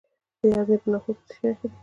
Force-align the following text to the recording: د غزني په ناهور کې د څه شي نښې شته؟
د 0.39 0.41
غزني 0.55 0.77
په 0.81 0.87
ناهور 0.91 1.15
کې 1.17 1.23
د 1.27 1.27
څه 1.29 1.33
شي 1.37 1.41
نښې 1.49 1.53
شته؟ 1.57 1.67